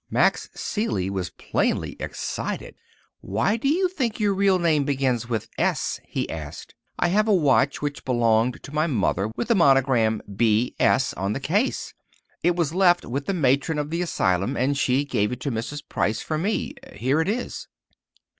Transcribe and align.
Max 0.09 0.49
Seeley 0.55 1.11
was 1.11 1.29
plainly 1.29 1.95
excited. 1.99 2.73
"Why 3.19 3.55
do 3.55 3.69
you 3.69 3.87
think 3.87 4.19
your 4.19 4.33
real 4.33 4.57
name 4.57 4.83
begins 4.83 5.29
with 5.29 5.47
S?" 5.59 5.99
he 6.07 6.27
asked. 6.27 6.73
"I 6.97 7.09
have 7.09 7.27
a 7.27 7.33
watch 7.35 7.83
which 7.83 8.03
belonged 8.03 8.63
to 8.63 8.73
my 8.73 8.87
mother, 8.87 9.27
with 9.35 9.49
the 9.49 9.53
monogram 9.53 10.23
'B.S.' 10.37 11.13
on 11.13 11.33
the 11.33 11.39
case. 11.39 11.93
It 12.41 12.55
was 12.55 12.73
left 12.73 13.05
with 13.05 13.27
the 13.27 13.35
matron 13.35 13.77
of 13.77 13.91
the 13.91 14.01
asylum 14.01 14.57
and 14.57 14.75
she 14.75 15.05
gave 15.05 15.31
it 15.31 15.39
to 15.41 15.51
Mrs. 15.51 15.87
Price 15.87 16.19
for 16.23 16.39
me. 16.39 16.73
Here 16.95 17.21
it 17.21 17.29
is." 17.29 17.67